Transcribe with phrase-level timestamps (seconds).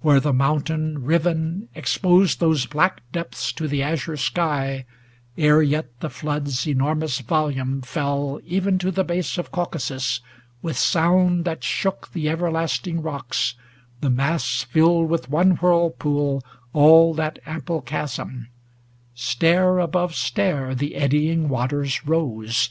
[0.00, 1.68] Where the moun tain, riven.
[1.74, 4.84] Exposed those black depths to the azure sky,
[5.36, 10.20] Ere yet the flood's enormous volume fell Even to the base of Caucasus,
[10.62, 13.56] with sound That shook the everlasting rocks,
[14.00, 18.50] the mass Filled with one whirlpool all that ample chasm;
[19.16, 22.70] 379 Stair above stair the eddying waters rose.